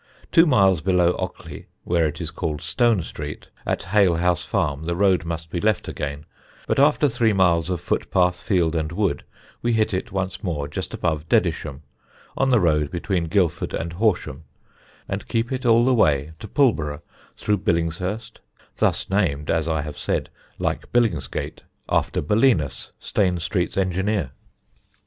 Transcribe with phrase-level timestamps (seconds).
[0.31, 5.25] Two miles below Ockley (where it is called Stone Street), at Halehouse Farm, the road
[5.25, 6.25] must be left again,
[6.65, 9.23] but after three miles of footpath, field, and wood
[9.61, 11.83] we hit it once more just above Dedisham,
[12.35, 14.43] on the road between Guildford and Horsham,
[15.07, 17.03] and keep it all the way to Pulborough,
[17.37, 18.39] through Billingshurst,
[18.77, 24.31] thus named, as I have said, like Billingsgate, after Belinus, Stane Street's engineer.